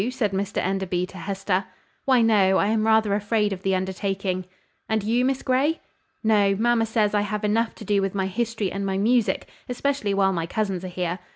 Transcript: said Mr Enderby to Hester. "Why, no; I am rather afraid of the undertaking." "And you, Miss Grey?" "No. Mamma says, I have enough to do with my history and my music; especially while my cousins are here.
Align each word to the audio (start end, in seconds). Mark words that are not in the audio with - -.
said 0.09 0.31
Mr 0.31 0.57
Enderby 0.57 1.05
to 1.05 1.19
Hester. 1.19 1.63
"Why, 2.05 2.23
no; 2.23 2.57
I 2.57 2.69
am 2.69 2.87
rather 2.87 3.13
afraid 3.13 3.53
of 3.53 3.61
the 3.61 3.75
undertaking." 3.75 4.45
"And 4.89 5.03
you, 5.03 5.23
Miss 5.23 5.43
Grey?" 5.43 5.79
"No. 6.23 6.55
Mamma 6.55 6.87
says, 6.87 7.13
I 7.13 7.21
have 7.21 7.43
enough 7.43 7.75
to 7.75 7.85
do 7.85 8.01
with 8.01 8.15
my 8.15 8.25
history 8.25 8.71
and 8.71 8.83
my 8.83 8.97
music; 8.97 9.47
especially 9.69 10.15
while 10.15 10.33
my 10.33 10.47
cousins 10.47 10.83
are 10.83 10.87
here. 10.87 11.19